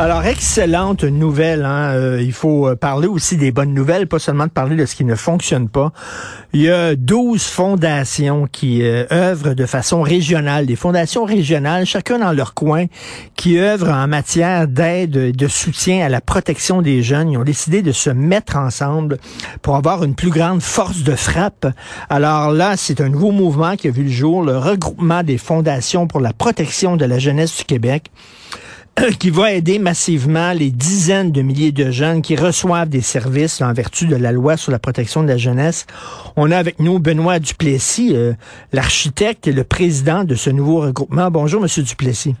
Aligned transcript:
Alors, 0.00 0.24
excellente 0.24 1.04
nouvelle. 1.04 1.66
Hein? 1.66 1.92
Euh, 1.92 2.22
il 2.22 2.32
faut 2.32 2.66
euh, 2.66 2.74
parler 2.74 3.06
aussi 3.06 3.36
des 3.36 3.52
bonnes 3.52 3.74
nouvelles, 3.74 4.06
pas 4.06 4.18
seulement 4.18 4.46
de 4.46 4.50
parler 4.50 4.74
de 4.74 4.86
ce 4.86 4.96
qui 4.96 5.04
ne 5.04 5.14
fonctionne 5.14 5.68
pas. 5.68 5.92
Il 6.54 6.62
y 6.62 6.70
a 6.70 6.96
12 6.96 7.42
fondations 7.42 8.48
qui 8.50 8.82
euh, 8.82 9.04
œuvrent 9.12 9.54
de 9.54 9.66
façon 9.66 10.00
régionale, 10.00 10.64
des 10.64 10.74
fondations 10.74 11.26
régionales, 11.26 11.84
chacun 11.84 12.18
dans 12.18 12.32
leur 12.32 12.54
coin, 12.54 12.86
qui 13.36 13.58
œuvrent 13.58 13.90
en 13.90 14.08
matière 14.08 14.68
d'aide, 14.68 15.36
de 15.36 15.48
soutien 15.48 16.06
à 16.06 16.08
la 16.08 16.22
protection 16.22 16.80
des 16.80 17.02
jeunes. 17.02 17.32
Ils 17.32 17.36
ont 17.36 17.44
décidé 17.44 17.82
de 17.82 17.92
se 17.92 18.08
mettre 18.08 18.56
ensemble 18.56 19.18
pour 19.60 19.76
avoir 19.76 20.02
une 20.02 20.14
plus 20.14 20.30
grande 20.30 20.62
force 20.62 21.02
de 21.02 21.14
frappe. 21.14 21.66
Alors 22.08 22.52
là, 22.52 22.78
c'est 22.78 23.02
un 23.02 23.10
nouveau 23.10 23.32
mouvement 23.32 23.76
qui 23.76 23.88
a 23.88 23.90
vu 23.90 24.04
le 24.04 24.10
jour, 24.10 24.44
le 24.44 24.56
regroupement 24.56 25.22
des 25.22 25.36
fondations 25.36 26.06
pour 26.06 26.20
la 26.20 26.32
protection 26.32 26.96
de 26.96 27.04
la 27.04 27.18
jeunesse 27.18 27.54
du 27.58 27.64
Québec 27.64 28.10
qui 29.18 29.30
va 29.30 29.52
aider 29.52 29.78
massivement 29.78 30.52
les 30.52 30.70
dizaines 30.70 31.32
de 31.32 31.42
milliers 31.42 31.72
de 31.72 31.90
jeunes 31.90 32.22
qui 32.22 32.36
reçoivent 32.36 32.88
des 32.88 33.00
services 33.00 33.60
en 33.62 33.72
vertu 33.72 34.06
de 34.06 34.16
la 34.16 34.32
loi 34.32 34.56
sur 34.56 34.72
la 34.72 34.78
protection 34.78 35.22
de 35.22 35.28
la 35.28 35.36
jeunesse. 35.36 35.86
On 36.36 36.50
a 36.50 36.58
avec 36.58 36.80
nous 36.80 36.98
Benoît 36.98 37.38
Duplessis, 37.38 38.14
euh, 38.14 38.32
l'architecte 38.72 39.46
et 39.46 39.52
le 39.52 39.64
président 39.64 40.24
de 40.24 40.34
ce 40.34 40.50
nouveau 40.50 40.80
regroupement. 40.80 41.30
Bonjour, 41.30 41.60
Monsieur 41.60 41.82
Duplessis. 41.82 42.34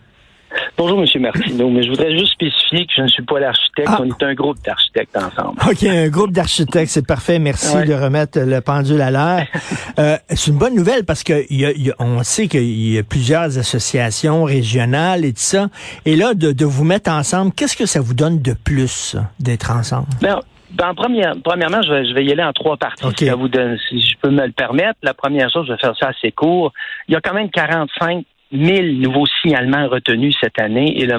Bonjour, 0.80 1.02
M. 1.02 1.20
Martineau, 1.20 1.68
mais 1.68 1.82
je 1.82 1.90
voudrais 1.90 2.10
juste 2.18 2.32
spécifier 2.32 2.86
que 2.86 2.92
je 2.96 3.02
ne 3.02 3.08
suis 3.08 3.22
pas 3.22 3.38
l'architecte, 3.38 3.86
Ah. 3.92 3.98
on 4.00 4.06
est 4.06 4.22
un 4.22 4.32
groupe 4.32 4.56
d'architectes 4.64 5.14
ensemble. 5.14 5.58
OK, 5.70 5.82
un 5.82 6.08
groupe 6.08 6.32
d'architectes, 6.32 6.90
c'est 6.90 7.06
parfait. 7.06 7.38
Merci 7.38 7.76
Ouais. 7.76 7.84
de 7.86 7.92
remettre 7.92 8.40
le 8.40 8.60
pendule 8.62 9.02
à 9.02 9.10
l'heure. 9.10 9.42
Euh, 9.98 10.16
c'est 10.30 10.50
une 10.50 10.56
bonne 10.56 10.74
nouvelle 10.74 11.04
parce 11.04 11.22
que 11.22 11.44
il 11.50 11.60
y 11.60 11.66
a- 11.66 11.72
il 11.72 11.86
y 11.88 11.90
a- 11.90 11.94
on 11.98 12.22
sait 12.22 12.48
qu'il 12.48 12.92
y 12.92 12.96
a 12.96 13.02
plusieurs 13.02 13.58
associations 13.58 14.44
régionales 14.44 15.26
et 15.26 15.32
tout 15.34 15.40
ça. 15.42 15.68
Et 16.06 16.16
là, 16.16 16.32
de, 16.32 16.52
de 16.52 16.64
vous 16.64 16.84
mettre 16.84 17.10
ensemble, 17.10 17.52
qu'est-ce 17.52 17.76
que 17.76 17.84
ça 17.84 18.00
vous 18.00 18.14
donne 18.14 18.40
de 18.40 18.54
plus 18.54 19.16
d'être 19.38 19.70
ensemble? 19.72 20.06
Ben, 20.22 20.38
ben, 20.70 20.94
première, 20.94 21.34
premièrement, 21.44 21.82
je 21.82 21.92
vais, 21.92 22.06
je 22.08 22.14
vais 22.14 22.24
y 22.24 22.32
aller 22.32 22.44
en 22.44 22.52
trois 22.54 22.78
parties, 22.78 23.04
si, 23.18 23.26
ça 23.26 23.34
vous 23.34 23.48
donne, 23.48 23.76
si 23.90 24.00
je 24.00 24.16
peux 24.22 24.30
me 24.30 24.46
le 24.46 24.52
permettre. 24.52 24.94
La 25.02 25.12
première 25.12 25.50
chose, 25.50 25.66
je 25.66 25.72
vais 25.72 25.78
faire 25.78 25.94
ça 26.00 26.08
assez 26.16 26.32
court. 26.32 26.72
Il 27.08 27.12
y 27.12 27.16
a 27.16 27.20
quand 27.20 27.34
même 27.34 27.50
45 27.50 28.24
000 28.52 28.82
nouveaux 29.00 29.26
signalements 29.42 29.88
retenus 29.88 30.36
cette 30.40 30.60
année 30.60 31.00
et 31.00 31.04
euh, 31.04 31.18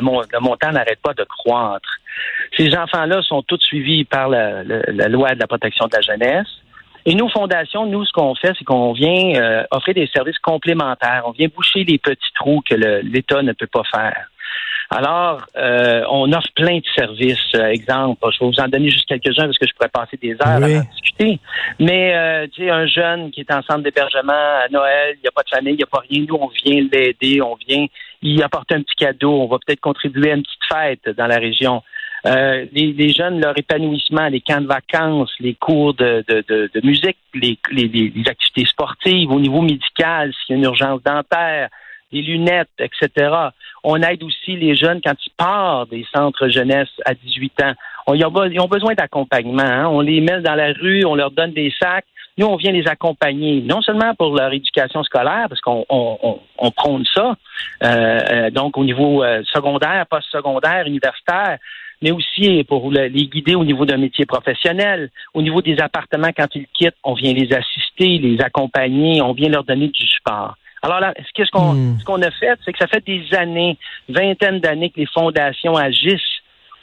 mon- 0.00 0.22
le 0.32 0.40
montant 0.40 0.70
n'arrête 0.70 1.00
pas 1.02 1.14
de 1.14 1.24
croître. 1.24 1.88
Ces 2.56 2.74
enfants-là 2.76 3.22
sont 3.22 3.42
tous 3.42 3.60
suivis 3.60 4.04
par 4.04 4.28
la, 4.28 4.62
loi 5.08 5.34
de 5.34 5.40
la 5.40 5.46
protection 5.46 5.86
de 5.86 5.94
la 5.96 6.00
jeunesse. 6.00 6.48
Et 7.06 7.14
nos 7.14 7.28
fondations, 7.28 7.86
nous, 7.86 8.04
ce 8.04 8.12
qu'on 8.12 8.34
fait, 8.34 8.52
c'est 8.58 8.64
qu'on 8.64 8.92
vient 8.92 9.34
euh, 9.40 9.64
offrir 9.70 9.94
des 9.94 10.08
services 10.08 10.38
complémentaires. 10.40 11.22
On 11.26 11.30
vient 11.30 11.48
boucher 11.54 11.84
les 11.84 11.98
petits 11.98 12.32
trous 12.34 12.60
que 12.68 12.74
l'État 12.74 13.42
ne 13.42 13.52
peut 13.52 13.68
pas 13.68 13.84
faire. 13.84 14.26
Alors, 14.90 15.42
euh, 15.56 16.02
on 16.10 16.32
offre 16.32 16.48
plein 16.54 16.78
de 16.78 16.84
services. 16.96 17.38
Euh, 17.54 17.66
exemple, 17.68 18.26
je 18.32 18.38
vais 18.42 18.50
vous 18.50 18.60
en 18.60 18.68
donner 18.68 18.88
juste 18.88 19.06
quelques-uns 19.06 19.44
parce 19.44 19.58
que 19.58 19.66
je 19.66 19.74
pourrais 19.74 19.90
passer 19.90 20.16
des 20.16 20.32
heures 20.32 20.60
Oui. 20.62 20.76
à 20.76 20.78
en 20.80 20.84
discuter. 20.84 21.38
Mais, 21.78 22.14
euh, 22.16 22.46
tu 22.54 22.62
sais, 22.64 22.70
un 22.70 22.86
jeune 22.86 23.30
qui 23.30 23.40
est 23.40 23.52
en 23.52 23.62
centre 23.62 23.82
d'hébergement 23.82 24.32
à 24.32 24.66
Noël, 24.70 25.14
il 25.16 25.20
n'y 25.20 25.28
a 25.28 25.32
pas 25.32 25.42
de 25.42 25.48
famille, 25.50 25.74
il 25.74 25.76
n'y 25.76 25.82
a 25.82 25.86
pas 25.86 26.02
rien. 26.08 26.24
Nous, 26.26 26.34
on 26.40 26.48
vient 26.64 26.86
l'aider, 26.90 27.42
on 27.42 27.56
vient 27.68 27.86
y 28.22 28.42
apporter 28.42 28.76
un 28.76 28.82
petit 28.82 28.94
cadeau. 28.96 29.42
On 29.42 29.46
va 29.46 29.58
peut-être 29.64 29.80
contribuer 29.80 30.32
à 30.32 30.34
une 30.36 30.42
petite 30.42 30.64
fête 30.72 31.16
dans 31.16 31.26
la 31.26 31.36
région. 31.36 31.82
Euh, 32.26 32.64
les, 32.72 32.92
les 32.94 33.12
jeunes, 33.12 33.40
leur 33.40 33.56
épanouissement, 33.58 34.26
les 34.28 34.40
camps 34.40 34.60
de 34.60 34.66
vacances, 34.66 35.32
les 35.38 35.54
cours 35.54 35.94
de, 35.94 36.24
de, 36.28 36.42
de, 36.48 36.70
de 36.74 36.86
musique, 36.86 37.16
les, 37.34 37.58
les, 37.70 37.86
les- 37.88 38.08
les 38.16 38.28
activités 38.28 38.64
sportives 38.64 39.30
au 39.30 39.38
niveau 39.38 39.60
médical, 39.60 40.32
s'il 40.32 40.54
y 40.54 40.56
a 40.56 40.58
une 40.58 40.64
urgence 40.64 41.00
dentaire, 41.04 41.68
les 42.12 42.22
lunettes, 42.22 42.68
etc. 42.78 43.30
On 43.84 43.96
aide 44.02 44.22
aussi 44.22 44.56
les 44.56 44.74
jeunes 44.76 45.00
quand 45.04 45.14
ils 45.26 45.32
partent 45.36 45.90
des 45.90 46.06
centres 46.14 46.48
jeunesse 46.48 46.88
à 47.04 47.14
18 47.14 47.62
ans. 47.62 47.72
Ils, 48.14 48.24
ont, 48.24 48.66
besoin 48.68 48.94
d'accompagnement. 48.94 49.62
hein. 49.62 49.86
On 49.88 50.00
les 50.00 50.20
met 50.20 50.40
dans 50.40 50.54
la 50.54 50.72
rue, 50.72 51.04
on 51.04 51.14
leur 51.14 51.30
donne 51.30 51.52
des 51.52 51.72
sacs. 51.80 52.06
Nous, 52.38 52.46
on 52.46 52.56
vient 52.56 52.70
les 52.72 52.86
accompagner, 52.86 53.60
non 53.62 53.82
seulement 53.82 54.14
pour 54.14 54.34
leur 54.36 54.52
éducation 54.52 55.02
scolaire, 55.02 55.46
parce 55.48 55.60
qu'on 55.60 55.84
on, 55.88 56.18
on, 56.22 56.38
on 56.58 56.70
prône 56.70 57.04
ça, 57.12 57.34
euh, 57.82 58.18
euh, 58.30 58.50
donc 58.50 58.78
au 58.78 58.84
niveau 58.84 59.24
euh, 59.24 59.42
secondaire, 59.52 60.06
post-secondaire, 60.08 60.86
universitaire, 60.86 61.58
mais 62.00 62.12
aussi 62.12 62.62
pour 62.64 62.92
le- 62.92 63.08
les 63.08 63.26
guider 63.26 63.56
au 63.56 63.64
niveau 63.64 63.84
d'un 63.84 63.96
métier 63.96 64.24
professionnel, 64.24 65.10
au 65.34 65.42
niveau 65.42 65.60
des 65.62 65.80
appartements 65.80 66.30
quand 66.34 66.46
ils 66.54 66.68
quittent, 66.72 66.94
on 67.02 67.14
vient 67.14 67.32
les 67.32 67.52
assister, 67.52 68.18
les 68.18 68.40
accompagner, 68.40 69.20
on 69.20 69.32
vient 69.32 69.48
leur 69.48 69.64
donner 69.64 69.88
du 69.88 70.06
support. 70.06 70.54
Alors 70.82 71.00
là, 71.00 71.12
ce 71.36 71.50
qu'on 71.50 71.74
Hmm. 71.74 71.98
ce 71.98 72.04
qu'on 72.04 72.22
a 72.22 72.30
fait, 72.30 72.58
c'est 72.64 72.72
que 72.72 72.78
ça 72.78 72.86
fait 72.86 73.04
des 73.04 73.34
années, 73.34 73.76
vingtaine 74.08 74.60
d'années 74.60 74.90
que 74.90 75.00
les 75.00 75.06
fondations 75.06 75.76
agissent 75.76 76.20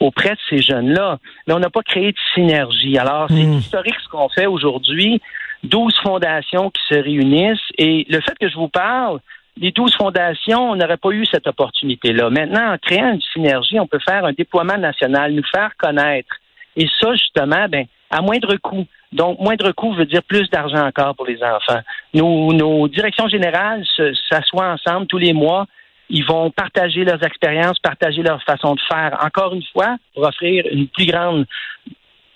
auprès 0.00 0.30
de 0.30 0.38
ces 0.50 0.58
jeunes-là, 0.58 1.18
mais 1.46 1.54
on 1.54 1.58
n'a 1.58 1.70
pas 1.70 1.82
créé 1.82 2.12
de 2.12 2.18
synergie. 2.34 2.98
Alors, 2.98 3.26
c'est 3.28 3.34
Hmm. 3.42 3.54
historique 3.58 3.96
ce 4.04 4.08
qu'on 4.08 4.28
fait 4.28 4.46
aujourd'hui. 4.46 5.20
12 5.64 5.94
fondations 6.02 6.70
qui 6.70 6.82
se 6.88 6.94
réunissent 7.00 7.58
et 7.78 8.06
le 8.10 8.20
fait 8.20 8.36
que 8.38 8.48
je 8.48 8.54
vous 8.56 8.68
parle, 8.68 9.20
les 9.58 9.72
12 9.72 9.94
fondations, 9.94 10.72
on 10.72 10.76
n'aurait 10.76 10.98
pas 10.98 11.10
eu 11.10 11.24
cette 11.24 11.46
opportunité-là. 11.46 12.28
Maintenant, 12.28 12.74
en 12.74 12.78
créant 12.78 13.14
une 13.14 13.22
synergie, 13.32 13.80
on 13.80 13.86
peut 13.86 13.98
faire 14.06 14.26
un 14.26 14.32
déploiement 14.34 14.76
national, 14.76 15.32
nous 15.32 15.42
faire 15.50 15.70
connaître. 15.78 16.36
Et 16.76 16.86
ça, 17.00 17.12
justement, 17.14 17.66
ben, 17.66 17.86
à 18.10 18.22
moindre 18.22 18.56
coût. 18.56 18.86
Donc, 19.12 19.38
moindre 19.38 19.72
coût 19.72 19.94
veut 19.94 20.06
dire 20.06 20.22
plus 20.22 20.48
d'argent 20.50 20.86
encore 20.86 21.14
pour 21.14 21.26
les 21.26 21.42
enfants. 21.42 21.80
Nos, 22.14 22.88
directions 22.88 23.28
générales 23.28 23.84
s'assoient 24.30 24.72
ensemble 24.72 25.06
tous 25.06 25.18
les 25.18 25.32
mois. 25.32 25.66
Ils 26.08 26.24
vont 26.24 26.50
partager 26.50 27.04
leurs 27.04 27.22
expériences, 27.24 27.78
partager 27.80 28.22
leur 28.22 28.42
façon 28.42 28.74
de 28.74 28.80
faire. 28.88 29.18
Encore 29.24 29.54
une 29.54 29.64
fois, 29.72 29.96
pour 30.14 30.24
offrir 30.24 30.64
une 30.70 30.88
plus 30.88 31.06
grande 31.06 31.46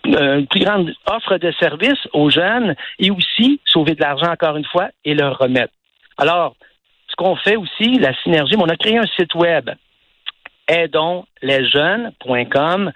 euh, 0.07 0.39
une 0.39 0.47
plus 0.47 0.61
grande 0.61 0.95
offre 1.07 1.37
de 1.37 1.53
services 1.61 2.09
aux 2.15 2.31
jeunes 2.31 2.75
et 2.99 3.11
aussi 3.11 3.61
sauver 3.67 3.95
de 3.95 4.01
l'argent 4.01 4.33
encore 4.33 4.57
une 4.57 4.65
fois 4.65 4.89
et 5.05 5.13
leur 5.15 5.37
remettre. 5.37 5.75
Alors, 6.17 6.57
ce 7.07 7.17
qu'on 7.17 7.37
fait 7.37 7.57
aussi, 7.57 7.99
la 7.99 8.15
synergie, 8.23 8.55
on 8.57 8.69
a 8.69 8.77
créé 8.77 8.97
un 8.97 9.05
site 9.19 9.35
web 9.35 9.69
aidonslesjeunes.com 10.69 12.93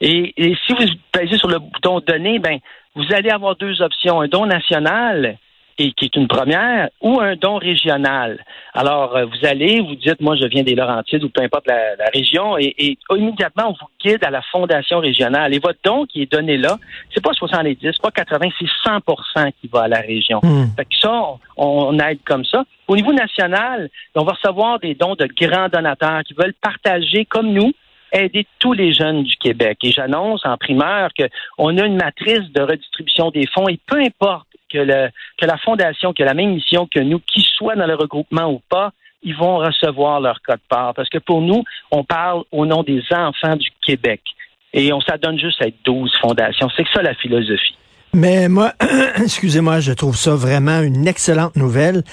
et, 0.00 0.34
et 0.36 0.56
si 0.66 0.72
vous 0.72 0.84
pèsez 1.12 1.38
sur 1.38 1.48
le 1.48 1.58
bouton 1.58 2.00
donner, 2.00 2.38
ben 2.38 2.58
vous 2.94 3.06
allez 3.12 3.30
avoir 3.30 3.56
deux 3.56 3.82
options, 3.82 4.20
un 4.20 4.28
don 4.28 4.46
national 4.46 5.38
et 5.78 5.92
qui 5.92 6.04
est 6.04 6.16
une 6.16 6.28
première, 6.28 6.88
ou 7.00 7.20
un 7.20 7.34
don 7.36 7.56
régional. 7.56 8.44
Alors, 8.74 9.16
euh, 9.16 9.24
vous 9.24 9.46
allez, 9.46 9.80
vous 9.80 9.96
dites, 9.96 10.20
moi, 10.20 10.36
je 10.36 10.46
viens 10.46 10.62
des 10.62 10.74
Laurentides 10.74 11.24
ou 11.24 11.28
peu 11.28 11.42
importe 11.42 11.66
la, 11.66 11.96
la 11.96 12.06
région, 12.14 12.56
et, 12.58 12.74
et 12.78 12.98
immédiatement, 13.10 13.70
on 13.70 13.72
vous 13.72 13.90
guide 14.00 14.24
à 14.24 14.30
la 14.30 14.42
fondation 14.52 15.00
régionale. 15.00 15.52
Et 15.54 15.58
votre 15.58 15.78
don 15.84 16.06
qui 16.06 16.22
est 16.22 16.30
donné 16.30 16.56
là, 16.56 16.78
c'est 17.12 17.22
pas 17.22 17.32
70, 17.32 17.78
c'est 17.82 18.00
pas 18.00 18.10
80, 18.10 18.48
c'est 18.58 18.88
100% 18.88 19.52
qui 19.60 19.68
va 19.68 19.82
à 19.82 19.88
la 19.88 20.00
région. 20.00 20.38
Hmm. 20.42 20.66
Fait 20.76 20.84
que 20.84 20.96
ça, 21.00 21.12
on, 21.12 21.38
on 21.66 21.98
aide 21.98 22.20
comme 22.24 22.44
ça. 22.44 22.64
Au 22.86 22.94
niveau 22.94 23.12
national, 23.12 23.90
on 24.14 24.24
va 24.24 24.32
recevoir 24.32 24.78
des 24.78 24.94
dons 24.94 25.14
de 25.16 25.26
grands 25.26 25.68
donateurs 25.68 26.22
qui 26.22 26.34
veulent 26.34 26.54
partager, 26.60 27.24
comme 27.24 27.52
nous, 27.52 27.72
aider 28.14 28.46
tous 28.58 28.72
les 28.72 28.92
jeunes 28.92 29.24
du 29.24 29.36
Québec. 29.36 29.78
Et 29.82 29.90
j'annonce 29.90 30.44
en 30.44 30.56
primeur 30.56 31.10
qu'on 31.18 31.76
a 31.76 31.84
une 31.84 31.96
matrice 31.96 32.50
de 32.52 32.62
redistribution 32.62 33.30
des 33.30 33.46
fonds 33.46 33.68
et 33.68 33.78
peu 33.86 33.98
importe 33.98 34.46
que, 34.70 34.78
le, 34.78 35.08
que 35.38 35.46
la 35.46 35.58
fondation, 35.58 36.12
qui 36.12 36.22
la 36.22 36.34
même 36.34 36.54
mission 36.54 36.86
que 36.86 37.00
nous, 37.00 37.20
qui 37.20 37.46
soit 37.56 37.76
dans 37.76 37.86
le 37.86 37.94
regroupement 37.94 38.50
ou 38.50 38.60
pas, 38.68 38.92
ils 39.22 39.34
vont 39.34 39.58
recevoir 39.58 40.20
leur 40.20 40.40
code 40.42 40.60
part. 40.68 40.94
Parce 40.94 41.08
que 41.08 41.18
pour 41.18 41.40
nous, 41.40 41.64
on 41.90 42.04
parle 42.04 42.44
au 42.52 42.66
nom 42.66 42.82
des 42.82 43.02
enfants 43.10 43.56
du 43.56 43.70
Québec. 43.84 44.20
Et 44.72 44.92
on 44.92 45.00
s'adonne 45.00 45.38
juste 45.38 45.62
à 45.62 45.66
être 45.66 45.82
12 45.84 46.12
fondations. 46.20 46.68
C'est 46.76 46.86
ça 46.92 47.02
la 47.02 47.14
philosophie. 47.14 47.76
Mais 48.14 48.48
moi, 48.48 48.72
excusez-moi, 49.16 49.80
je 49.80 49.90
trouve 49.90 50.16
ça 50.16 50.36
vraiment 50.36 50.80
une 50.80 51.08
excellente 51.08 51.56
nouvelle. 51.56 52.04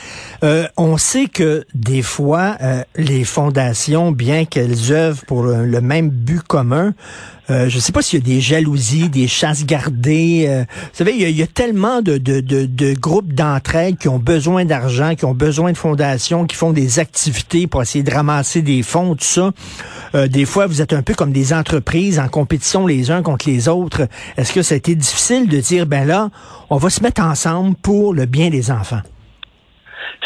Euh, 0.44 0.68
on 0.76 0.98
sait 0.98 1.28
que 1.28 1.64
des 1.76 2.02
fois, 2.02 2.58
euh, 2.62 2.84
les 2.96 3.24
fondations, 3.24 4.12
bien 4.12 4.46
qu'elles 4.46 4.92
œuvrent 4.92 5.24
pour 5.26 5.44
le, 5.44 5.68
le 5.68 5.80
même 5.80 6.10
but 6.10 6.42
commun, 6.42 6.96
euh, 7.52 7.68
je 7.68 7.80
sais 7.80 7.92
pas 7.92 8.02
s'il 8.02 8.20
y 8.20 8.22
a 8.22 8.26
des 8.26 8.40
jalousies, 8.40 9.10
des 9.10 9.28
chasses 9.28 9.66
gardées. 9.66 10.46
euh, 10.48 10.64
vous 10.72 10.90
savez, 10.94 11.14
il 11.18 11.38
y, 11.38 11.44
a, 11.44 11.48
tellement 11.48 12.02
de, 12.02 12.94
groupes 13.00 13.34
d'entraide 13.34 13.98
qui 13.98 14.08
ont 14.08 14.20
besoin 14.20 14.64
d'argent, 14.64 15.16
qui 15.16 15.26
ont 15.26 15.34
besoin 15.34 15.74
de 15.74 15.78
fondations, 15.78 16.46
qui 16.46 16.56
font 16.56 16.72
des 16.72 17.00
activités 17.00 17.68
pour 17.68 17.82
essayer 17.82 18.04
de 18.04 18.12
ramasser 18.12 18.62
des 18.62 18.84
fonds, 18.84 19.16
tout 19.16 19.24
ça. 19.24 19.52
Euh, 20.16 20.28
des 20.28 20.46
fois, 20.46 20.66
vous 20.66 20.82
êtes 20.82 20.94
un 20.94 21.04
peu 21.04 21.14
comme 21.14 21.34
des 21.34 21.54
entreprises 21.54 22.20
en 22.20 22.30
compétition 22.30 22.88
les 22.88 23.12
uns 23.12 23.22
contre 23.22 23.50
les 23.50 23.68
autres. 23.68 24.08
Est-ce 24.38 24.54
que 24.54 24.62
ça 24.62 24.76
a 24.76 24.78
été 24.78 24.96
difficile 24.96 25.50
de 25.50 25.58
dire, 25.58 25.86
ben 25.86 26.08
là, 26.08 26.30
on 26.70 26.78
va 26.78 26.90
se 26.90 27.04
mettre 27.04 27.22
ensemble 27.22 27.76
pour 27.84 28.14
le 28.14 28.26
bien 28.26 28.50
des 28.50 28.72
enfants? 28.72 29.02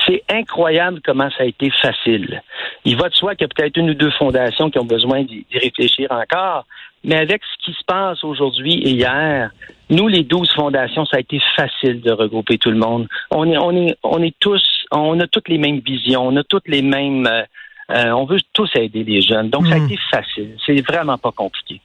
C'est 0.06 0.24
incroyable 0.30 1.00
comment 1.04 1.30
ça 1.32 1.44
a 1.44 1.46
été 1.46 1.72
facile. 1.82 2.42
Il 2.84 2.98
va 2.98 3.10
de 3.10 3.16
soi 3.16 3.36
qu'il 3.36 3.48
y 3.48 3.50
a 3.50 3.54
peut-être 3.56 3.78
une 3.78 3.90
ou 3.90 3.94
deux 3.96 4.12
fondations 4.12 4.70
qui 4.70 4.78
ont 4.78 4.86
besoin 4.86 5.24
d'y 5.24 5.46
réfléchir 5.52 6.12
encore, 6.12 6.66
mais 7.06 7.16
avec 7.16 7.42
ce 7.44 7.66
qui 7.66 7.78
se 7.78 7.84
passe 7.86 8.24
aujourd'hui 8.24 8.74
et 8.84 8.90
hier, 8.92 9.52
nous, 9.90 10.08
les 10.08 10.24
douze 10.24 10.52
fondations, 10.54 11.06
ça 11.06 11.18
a 11.18 11.20
été 11.20 11.40
facile 11.56 12.02
de 12.02 12.12
regrouper 12.12 12.58
tout 12.58 12.72
le 12.72 12.78
monde. 12.78 13.08
On 13.32 13.50
est, 13.50 13.58
on 13.58 13.72
est, 13.72 13.96
on 14.04 14.22
est 14.22 14.36
tous, 14.40 14.64
on 14.92 15.20
a 15.20 15.28
toutes 15.28 15.48
les 15.48 15.58
mêmes 15.60 15.80
visions, 15.80 16.26
on 16.28 16.36
a 16.36 16.44
toutes 16.44 16.68
les 16.68 16.82
mêmes, 16.82 17.28
euh, 17.28 17.44
euh, 17.92 18.12
on 18.12 18.26
veut 18.26 18.40
tous 18.54 18.70
aider 18.76 19.04
les 19.04 19.22
jeunes. 19.22 19.50
Donc, 19.50 19.68
ça 19.68 19.76
a 19.76 19.80
Mm. 19.80 19.86
été 19.86 19.98
facile. 20.12 20.58
C'est 20.66 20.82
vraiment 20.82 21.18
pas 21.18 21.32
compliqué. 21.32 21.80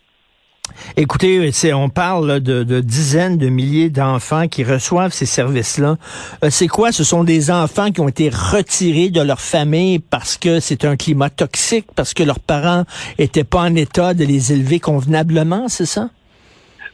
Écoutez, 0.97 1.51
on 1.75 1.89
parle 1.89 2.41
de, 2.41 2.81
dizaines 2.81 3.39
de 3.39 3.49
milliers 3.49 3.91
d'enfants 3.91 4.49
qui 4.49 4.65
reçoivent 4.65 5.13
ces 5.13 5.27
services-là. 5.27 5.97
Euh, 6.45 6.51
c'est 6.51 6.69
quoi? 6.69 6.93
Ce 6.93 7.05
sont 7.05 7.25
des 7.25 7.51
enfants 7.51 7.91
qui 7.91 8.01
ont 8.01 8.09
été 8.09 8.29
retirés 8.29 9.11
de 9.11 9.21
leur 9.21 9.41
famille 9.41 9.99
parce 9.99 10.37
que 10.37 10.61
c'est 10.61 10.85
un 10.85 10.97
climat 10.97 11.31
toxique, 11.31 11.87
parce 11.97 12.15
que 12.15 12.23
leurs 12.23 12.41
parents 12.41 12.85
étaient 13.19 13.45
pas 13.45 13.61
en 13.61 13.75
état 13.75 14.15
de 14.15 14.25
les 14.25 14.53
élever 14.53 14.81
convenablement, 14.81 15.69
c'est 15.69 15.87
ça? 15.87 16.11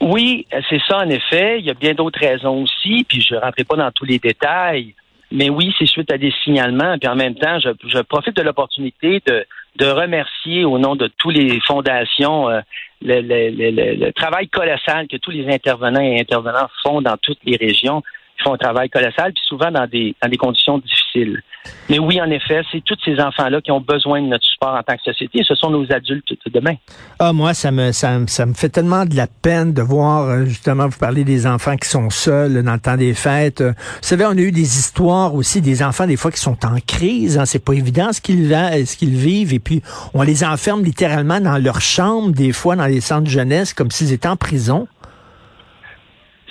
Oui, 0.01 0.47
c'est 0.69 0.81
ça 0.87 0.99
en 0.99 1.09
effet. 1.09 1.59
Il 1.59 1.65
y 1.65 1.71
a 1.71 1.75
bien 1.75 1.95
d'autres 1.95 2.21
raisons 2.21 2.63
aussi, 2.63 3.05
puis 3.09 3.23
je 3.23 3.35
ne 3.35 3.41
rentrerai 3.41 3.65
pas 3.65 3.77
dans 3.77 3.91
tous 3.93 4.05
les 4.05 4.19
détails. 4.19 4.95
Mais 5.33 5.51
oui, 5.51 5.75
c'est 5.79 5.87
suite 5.87 6.13
à 6.13 6.19
des 6.19 6.33
signalements. 6.45 6.99
Puis 6.99 7.09
en 7.09 7.17
même 7.17 7.35
temps, 7.35 7.59
je 7.59 8.01
profite 8.03 8.37
de 8.37 8.43
l'opportunité 8.43 9.23
de, 9.27 9.45
de 9.79 9.87
remercier 9.87 10.65
au 10.65 10.79
nom 10.79 10.97
de 10.97 11.09
toutes 11.19 11.35
les 11.35 11.61
fondations 11.67 12.49
euh, 12.49 12.61
le, 13.03 13.21
le, 13.21 13.51
le, 13.51 13.95
le, 13.95 14.13
travail 14.13 14.49
colossal 14.49 15.07
que 15.07 15.17
tous 15.17 15.31
les 15.31 15.47
intervenants 15.53 16.01
et 16.01 16.21
intervenants 16.21 16.69
font 16.83 17.03
dans 17.03 17.17
toutes 17.19 17.41
les 17.45 17.57
régions. 17.57 18.03
Ils 18.39 18.43
font 18.43 18.55
un 18.55 18.59
travail 18.59 18.89
colossal, 18.91 19.33
puis 19.33 19.43
souvent 19.49 19.71
dans 19.71 19.87
des, 19.87 20.15
dans 20.23 20.29
des 20.29 20.37
conditions 20.37 20.79
difficiles. 20.79 21.43
Mais 21.89 21.99
oui, 21.99 22.21
en 22.21 22.31
effet, 22.31 22.63
c'est 22.71 22.83
tous 22.85 22.97
ces 23.05 23.19
enfants-là 23.21 23.61
qui 23.61 23.73
ont 23.73 23.81
besoin 23.81 24.23
de 24.23 24.27
notre 24.29 24.45
support 24.45 24.75
en 24.75 24.83
tant 24.83 24.95
que 24.97 25.03
société. 25.03 25.43
Ce 25.43 25.55
sont 25.57 25.71
nos 25.71 25.91
adultes 25.93 26.29
de 26.45 26.51
demain. 26.51 26.75
Ah, 27.19 27.33
moi, 27.33 27.55
ça 27.55 27.73
me, 27.73 27.91
ça, 27.93 28.21
ça 28.29 28.47
me 28.47 28.55
fait 28.55 28.69
tellement 28.69 29.05
de 29.05 29.17
la 29.17 29.27
peine 29.27 29.73
de 29.73 29.83
voir, 29.83 30.29
euh, 30.29 30.45
justement, 30.45 30.87
vous 30.87 30.99
parler 30.99 31.25
des 31.25 31.45
enfants 31.47 31.77
qui 31.77 31.89
sont 31.89 32.09
seuls 32.11 32.63
dans 32.63 32.75
le 32.75 32.79
temps 32.79 32.97
des 32.97 33.15
fêtes. 33.15 33.63
Euh, 33.63 33.73
Vous 33.77 34.03
savez, 34.03 34.25
on 34.27 34.31
a 34.31 34.41
eu 34.41 34.53
des 34.53 34.79
histoires 34.79 35.35
aussi 35.35 35.61
des 35.61 35.83
enfants, 35.83 36.07
des 36.07 36.17
fois, 36.17 36.31
qui 36.31 36.41
sont 36.41 36.59
en 36.65 36.77
crise. 36.87 37.37
Hein. 37.39 37.47
C'est 37.47 37.65
pas 37.65 37.73
évident 37.73 38.13
ce 38.13 38.21
qu'ils, 38.21 38.47
va- 38.49 38.85
ce 38.85 38.97
qu'ils 38.97 39.17
vivent. 39.17 39.53
Et 39.53 39.59
puis, 39.59 39.83
on 40.15 40.23
les 40.23 40.45
enferme 40.45 40.85
littéralement 40.85 41.41
dans 41.41 41.59
leur 41.59 41.81
chambre, 41.81 42.31
des 42.31 42.53
fois, 42.53 42.77
dans 42.77 42.87
les 42.87 43.01
centres 43.01 43.25
de 43.25 43.31
jeunesse, 43.31 43.75
comme 43.75 43.91
s'ils 43.91 44.13
étaient 44.13 44.29
en 44.29 44.37
prison. 44.37 44.87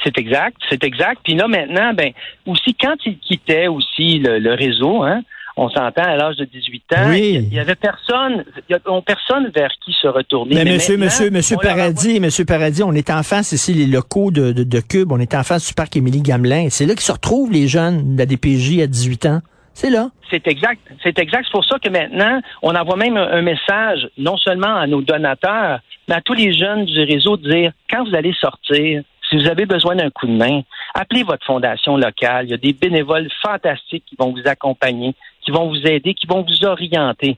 C'est 0.03 0.17
exact, 0.17 0.57
c'est 0.69 0.83
exact. 0.83 1.21
Puis 1.23 1.35
là, 1.35 1.47
maintenant, 1.47 1.93
ben, 1.93 2.11
aussi, 2.45 2.75
quand 2.75 2.95
ils 3.05 3.17
quittaient 3.19 3.67
aussi 3.67 4.19
le, 4.19 4.39
le 4.39 4.53
réseau, 4.53 5.03
hein, 5.03 5.21
on 5.57 5.69
s'entend 5.69 6.03
à 6.03 6.15
l'âge 6.17 6.35
de 6.35 6.45
18 6.45 6.83
ans, 6.97 7.09
Oui. 7.09 7.39
il 7.49 7.53
y 7.53 7.59
avait 7.59 7.75
personne, 7.75 8.43
il 8.69 8.73
y 8.73 8.75
a 8.75 8.79
personne 9.01 9.49
vers 9.55 9.71
qui 9.83 9.93
se 9.93 10.07
retourner. 10.07 10.53
Mais, 10.55 10.65
Mais 10.65 10.73
monsieur, 10.73 10.97
monsieur, 10.97 11.29
monsieur 11.31 11.55
Paradis, 11.61 12.19
monsieur 12.19 12.43
Paradis, 12.43 12.83
on 12.83 12.91
est 12.93 13.09
en 13.09 13.23
face 13.23 13.53
ici, 13.53 13.73
les 13.73 13.87
locaux 13.87 14.31
de, 14.31 14.51
de, 14.51 14.63
de 14.63 14.79
Cube, 14.81 15.11
on 15.13 15.19
est 15.19 15.33
en 15.33 15.43
face 15.43 15.67
du 15.67 15.73
parc 15.73 15.95
Émilie 15.95 16.21
Gamelin. 16.21 16.67
C'est 16.69 16.85
là 16.85 16.93
qu'ils 16.93 17.03
se 17.03 17.11
retrouvent, 17.13 17.51
les 17.53 17.67
jeunes 17.69 18.15
de 18.15 18.19
la 18.19 18.25
DPJ 18.25 18.81
à 18.81 18.87
18 18.87 19.25
ans. 19.27 19.39
C'est 19.73 19.89
là. 19.89 20.09
C'est 20.29 20.45
exact. 20.47 20.81
C'est 21.03 21.17
exact. 21.19 21.45
C'est 21.45 21.51
pour 21.51 21.65
ça 21.65 21.77
que 21.79 21.89
maintenant, 21.89 22.41
on 22.61 22.73
envoie 22.75 22.95
même 22.97 23.15
un, 23.17 23.27
un 23.29 23.41
message, 23.41 24.07
non 24.17 24.37
seulement 24.37 24.75
à 24.75 24.87
nos 24.87 25.01
donateurs, 25.01 25.79
mais 26.07 26.15
à 26.15 26.21
tous 26.21 26.33
les 26.33 26.53
jeunes 26.53 26.85
du 26.85 26.99
réseau, 27.01 27.35
de 27.37 27.49
dire, 27.49 27.71
quand 27.89 28.03
vous 28.05 28.15
allez 28.15 28.33
sortir, 28.39 29.03
vous 29.37 29.47
avez 29.47 29.65
besoin 29.65 29.95
d'un 29.95 30.09
coup 30.09 30.27
de 30.27 30.33
main, 30.33 30.61
appelez 30.93 31.23
votre 31.23 31.45
fondation 31.45 31.97
locale. 31.97 32.45
Il 32.45 32.51
y 32.51 32.53
a 32.53 32.57
des 32.57 32.73
bénévoles 32.73 33.29
fantastiques 33.41 34.03
qui 34.05 34.15
vont 34.17 34.31
vous 34.31 34.47
accompagner, 34.47 35.13
qui 35.41 35.51
vont 35.51 35.67
vous 35.69 35.81
aider, 35.85 36.13
qui 36.13 36.27
vont 36.27 36.43
vous 36.43 36.65
orienter 36.65 37.37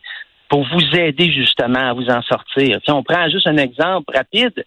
pour 0.50 0.64
vous 0.64 0.96
aider 0.96 1.32
justement 1.32 1.90
à 1.90 1.94
vous 1.94 2.10
en 2.10 2.22
sortir. 2.22 2.80
Si 2.86 2.92
on 2.92 3.04
prend 3.04 3.30
juste 3.30 3.48
un 3.48 3.58
exemple 3.58 4.16
rapide, 4.16 4.66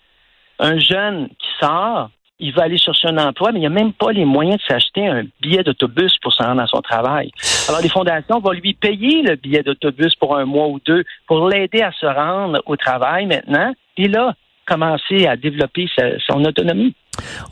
un 0.59 0.79
jeune 0.79 1.29
qui 1.39 1.49
sort, 1.59 2.11
il 2.39 2.53
va 2.55 2.63
aller 2.65 2.79
chercher 2.79 3.09
un 3.09 3.19
emploi, 3.19 3.53
mais 3.53 3.61
il 3.61 3.65
n'a 3.65 3.69
même 3.69 3.93
pas 3.93 4.13
les 4.13 4.25
moyens 4.25 4.59
de 4.59 4.63
s'acheter 4.63 5.07
un 5.07 5.25
billet 5.43 5.63
d'autobus 5.63 6.17
pour 6.23 6.33
se 6.33 6.43
rendre 6.43 6.63
à 6.63 6.67
son 6.67 6.81
travail. 6.81 7.31
Alors, 7.69 7.83
les 7.83 7.89
fondations 7.91 8.41
vont 8.41 8.53
lui 8.53 8.73
payer 8.75 9.23
le 9.23 9.37
billet 9.37 9.63
d'autobus 9.63 10.15
pour 10.15 10.37
un 10.37 10.47
mois 10.47 10.69
ou 10.69 10.81
deux 10.87 11.05
pour 11.27 11.49
l'aider 11.49 11.83
à 11.83 11.93
se 11.93 12.07
rendre 12.07 12.63
au 12.67 12.77
travail 12.77 13.27
maintenant. 13.27 13.73
Et 13.99 14.09
là, 14.09 14.35
commencer 14.67 15.27
à 15.27 15.37
développer 15.37 15.89
sa- 15.97 16.19
son 16.21 16.45
autonomie. 16.45 16.95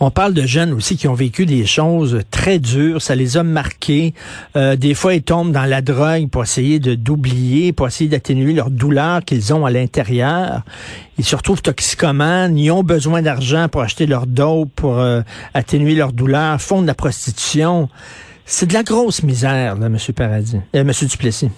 On 0.00 0.11
parle 0.11 0.35
de 0.35 0.43
jeunes 0.43 0.73
aussi 0.73 0.96
qui 0.96 1.08
ont 1.08 1.14
vécu 1.14 1.46
des 1.46 1.67
choses 1.67 2.20
très 2.31 2.58
dures, 2.58 3.02
ça 3.02 3.14
les 3.14 3.37
a 3.37 3.43
marqués. 3.43 4.14
Euh, 4.56 4.76
des 4.76 4.94
fois, 4.94 5.14
ils 5.14 5.23
tombent 5.23 5.52
dans 5.52 5.64
la 5.64 5.82
drogue 5.82 6.29
pour 6.29 6.43
essayer 6.43 6.79
de 6.79 6.94
d'oublier, 6.94 7.73
pour 7.73 7.87
essayer 7.87 8.08
d'atténuer 8.08 8.52
leur 8.52 8.70
douleur 8.70 9.25
qu'ils 9.25 9.52
ont 9.55 9.67
à 9.67 9.70
l'intérieur. 9.70 10.62
Ils 11.19 11.25
se 11.25 11.37
retrouvent 11.37 11.62
toxicomanes, 11.62 12.56
ils 12.56 12.70
ont 12.70 12.82
besoin 12.82 13.23
d'argent 13.23 13.69
pour 13.69 13.82
acheter 13.82 14.06
leur 14.06 14.26
dope, 14.26 14.70
pour 14.75 14.99
euh, 14.99 15.23
atténuer 15.55 15.94
leur 15.94 16.12
douleur, 16.12 16.61
font 16.61 16.82
de 16.82 16.87
la 16.87 16.94
prostitution. 16.94 17.88
C'est 18.44 18.67
de 18.67 18.75
la 18.75 18.82
grosse 18.82 19.23
misère, 19.23 19.76
là, 19.76 19.87
M. 19.87 19.99
Paradis, 20.14 20.56
euh, 20.75 20.81
M. 20.81 20.93
Duplessis. 21.02 21.50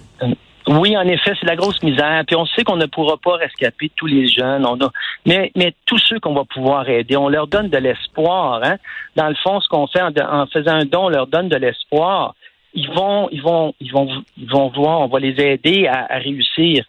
Oui, 0.79 0.95
en 0.95 1.05
effet, 1.05 1.33
c'est 1.37 1.45
la 1.45 1.57
grosse 1.57 1.83
misère. 1.83 2.23
Puis 2.25 2.35
on 2.37 2.45
sait 2.45 2.63
qu'on 2.63 2.77
ne 2.77 2.85
pourra 2.85 3.17
pas 3.17 3.35
rescaper 3.35 3.91
tous 3.95 4.05
les 4.05 4.27
jeunes. 4.27 4.65
On 4.65 4.79
a, 4.79 4.89
mais, 5.25 5.51
mais 5.55 5.73
tous 5.85 5.97
ceux 5.97 6.19
qu'on 6.19 6.33
va 6.33 6.45
pouvoir 6.45 6.87
aider, 6.87 7.17
on 7.17 7.27
leur 7.27 7.47
donne 7.47 7.67
de 7.67 7.77
l'espoir. 7.77 8.61
Hein? 8.63 8.77
Dans 9.17 9.27
le 9.27 9.35
fond, 9.35 9.59
ce 9.59 9.67
qu'on 9.67 9.87
fait 9.87 10.01
en, 10.01 10.45
faisant 10.47 10.75
un 10.75 10.85
don, 10.85 11.05
on 11.05 11.09
leur 11.09 11.27
donne 11.27 11.49
de 11.49 11.57
l'espoir. 11.57 12.35
Ils 12.73 12.89
vont, 12.89 13.27
ils 13.31 13.41
vont, 13.41 13.73
ils 13.81 13.91
vont, 13.91 14.23
ils 14.37 14.49
vont 14.49 14.69
voir, 14.69 15.01
on 15.01 15.07
va 15.07 15.19
les 15.19 15.35
aider 15.41 15.87
à, 15.87 16.17
réussir 16.17 16.85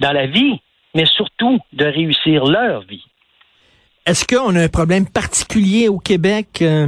dans 0.00 0.12
la 0.12 0.26
vie, 0.26 0.58
mais 0.94 1.04
surtout 1.04 1.58
de 1.74 1.84
réussir 1.84 2.46
leur 2.46 2.80
vie. 2.82 3.04
Est-ce 4.06 4.26
qu'on 4.26 4.56
a 4.56 4.62
un 4.62 4.68
problème 4.68 5.06
particulier 5.06 5.88
au 5.88 5.98
Québec 5.98 6.60
euh, 6.62 6.86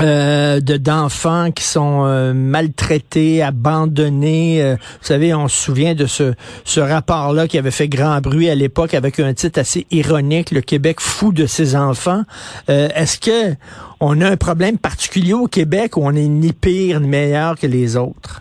euh, 0.00 0.60
de 0.60 0.76
d'enfants 0.76 1.50
qui 1.50 1.64
sont 1.64 2.04
euh, 2.06 2.32
maltraités, 2.32 3.42
abandonnés? 3.42 4.62
Euh, 4.62 4.76
vous 4.76 5.06
savez, 5.06 5.34
on 5.34 5.48
se 5.48 5.64
souvient 5.64 5.94
de 5.94 6.06
ce, 6.06 6.32
ce 6.64 6.80
rapport-là 6.80 7.46
qui 7.46 7.58
avait 7.58 7.70
fait 7.70 7.88
grand 7.88 8.20
bruit 8.20 8.48
à 8.48 8.54
l'époque 8.54 8.94
avec 8.94 9.20
un 9.20 9.34
titre 9.34 9.58
assez 9.60 9.86
ironique, 9.90 10.50
Le 10.50 10.60
Québec 10.62 11.00
fou 11.00 11.32
de 11.32 11.46
ses 11.46 11.76
enfants. 11.76 12.22
Euh, 12.70 12.88
Est-ce 12.94 13.20
que 13.20 13.54
on 14.00 14.20
a 14.20 14.28
un 14.30 14.36
problème 14.36 14.78
particulier 14.78 15.34
au 15.34 15.46
Québec 15.46 15.96
où 15.96 16.00
on 16.04 16.12
est 16.14 16.28
ni 16.28 16.52
pire 16.52 16.98
ni 17.00 17.08
meilleur 17.08 17.56
que 17.58 17.66
les 17.66 17.96
autres? 17.96 18.40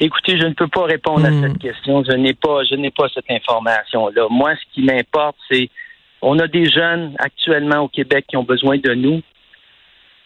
Écoutez, 0.00 0.38
je 0.38 0.46
ne 0.46 0.54
peux 0.54 0.68
pas 0.68 0.84
répondre 0.84 1.28
Hmm. 1.28 1.44
à 1.44 1.48
cette 1.48 1.58
question. 1.58 2.02
Je 2.04 2.12
n'ai 2.12 2.32
pas, 2.34 2.62
je 2.70 2.76
n'ai 2.76 2.90
pas 2.90 3.06
cette 3.14 3.30
information-là. 3.30 4.26
Moi, 4.30 4.52
ce 4.54 4.74
qui 4.74 4.82
m'importe, 4.86 5.36
c'est 5.50 5.68
on 6.22 6.38
a 6.38 6.46
des 6.48 6.68
jeunes 6.70 7.14
actuellement 7.18 7.80
au 7.80 7.88
Québec 7.88 8.24
qui 8.28 8.36
ont 8.36 8.44
besoin 8.44 8.78
de 8.78 8.94
nous. 8.94 9.20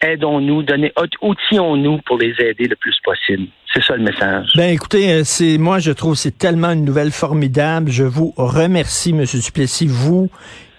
Aidons-nous, 0.03 0.63
donnez, 0.63 0.91
outillons-nous 1.21 1.99
pour 2.05 2.17
les 2.17 2.33
aider 2.39 2.67
le 2.67 2.75
plus 2.75 2.95
possible. 3.03 3.47
C'est 3.73 3.81
ça 3.81 3.95
le 3.95 4.03
message. 4.03 4.49
Ben 4.55 4.69
écoutez, 4.69 5.11
euh, 5.11 5.21
c'est 5.23 5.57
moi 5.57 5.79
je 5.79 5.91
trouve 5.91 6.15
c'est 6.15 6.37
tellement 6.37 6.71
une 6.71 6.83
nouvelle 6.83 7.11
formidable. 7.11 7.89
Je 7.89 8.03
vous 8.03 8.33
remercie, 8.35 9.13
Monsieur 9.13 9.39
Duplessis, 9.39 9.87
vous 9.87 10.29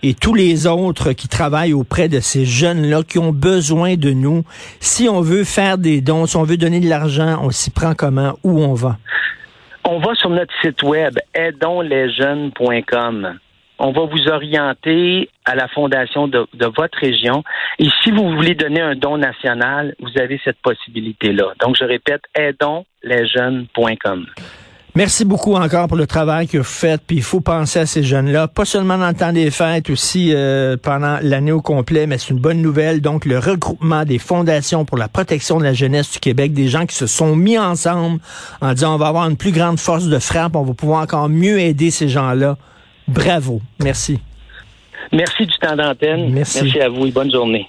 et 0.05 0.13
tous 0.13 0.35
les 0.35 0.67
autres 0.67 1.13
qui 1.13 1.29
travaillent 1.29 1.73
auprès 1.73 2.11
de 2.11 2.21
ces 2.21 2.45
jeunes-là 2.45 3.03
qui 3.03 3.19
ont 3.19 3.33
besoin 3.33 3.97
de 3.97 4.11
nous. 4.11 4.45
Si 4.79 5.09
on 5.09 5.23
veut 5.23 5.45
faire 5.45 5.79
des 5.79 6.03
dons, 6.03 6.27
si 6.27 6.37
on 6.37 6.43
veut 6.43 6.59
donner 6.59 6.81
de 6.81 6.91
l'argent, 6.91 7.41
on 7.43 7.49
s'y 7.51 7.71
prend 7.71 7.95
comment? 7.95 8.39
Où 8.45 8.63
on 8.63 8.75
va? 8.75 8.99
On 9.85 10.01
va 10.01 10.15
sur 10.15 10.29
notre 10.29 10.53
site 10.61 10.83
web 10.83 11.19
aidonslesjeunes.com. 11.35 13.39
On 13.87 13.93
va 13.93 14.07
vous 14.07 14.29
orienter 14.29 15.29
à 15.45 15.55
la 15.55 15.69
fondation 15.69 16.27
de, 16.27 16.47
votre 16.75 16.99
région. 16.99 17.45
Et 17.79 17.89
si 18.03 18.11
vous 18.13 18.31
voulez 18.35 18.55
donner 18.55 18.81
un 18.81 18.95
don 18.95 19.19
national, 19.19 19.95
vous 20.01 20.19
avez 20.19 20.41
cette 20.43 20.57
possibilité-là. 20.63 21.53
Donc, 21.61 21.77
je 21.79 21.85
répète, 21.85 22.23
aidonslesjeunes.com. 22.35 24.25
Merci 24.95 25.27
beaucoup 25.27 25.55
encore 25.55 25.89
pour 25.89 25.99
le 25.99 26.07
travail 26.07 26.49
que 26.49 26.57
vous 26.57 26.65
faites. 26.65 27.03
Puis 27.07 27.17
il 27.17 27.23
faut 27.23 27.43
penser 27.43 27.81
à 27.81 27.85
ces 27.85 28.03
jeunes-là, 28.03 28.49
pas 28.49 28.65
seulement 28.65 28.97
dans 28.97 29.09
le 29.09 29.15
temps 29.15 29.35
des 29.35 29.51
fêtes, 29.51 29.91
aussi 29.91 30.33
euh, 30.33 30.79
pendant 30.83 31.19
l'année 31.21 31.53
au 31.53 31.61
complet, 31.61 32.07
mais 32.07 32.17
c'est 32.17 32.31
une 32.31 32.41
bonne 32.41 32.63
nouvelle. 32.63 33.03
Donc 33.03 33.27
le 33.27 33.39
regroupement 33.39 34.05
des 34.05 34.19
fondations 34.19 34.87
pour 34.87 34.97
la 34.97 35.09
protection 35.09 35.59
de 35.59 35.65
la 35.65 35.75
jeunesse 35.75 36.11
du 36.11 36.21
Québec, 36.21 36.55
des 36.55 36.69
gens 36.69 36.87
qui 36.87 36.97
se 36.97 37.07
sont 37.07 37.37
mis 37.37 37.59
ensemble 37.59 38.21
en 38.63 38.73
disant 38.73 38.95
on 38.95 38.99
va 38.99 39.09
avoir 39.09 39.29
une 39.29 39.37
plus 39.37 39.53
grande 39.53 39.79
force 39.79 40.07
de 40.07 40.19
frappe, 40.19 40.57
on 40.57 40.63
va 40.63 40.73
pouvoir 40.73 41.03
encore 41.03 41.29
mieux 41.29 41.59
aider 41.59 41.91
ces 41.91 42.09
gens-là. 42.09 42.57
Bravo. 43.07 43.61
Merci. 43.81 44.19
Merci 45.13 45.47
du 45.47 45.55
temps 45.59 45.77
d'antenne. 45.77 46.31
Merci. 46.31 46.63
Merci 46.63 46.81
à 46.81 46.89
vous 46.89 47.07
et 47.07 47.11
bonne 47.11 47.31
journée. 47.31 47.69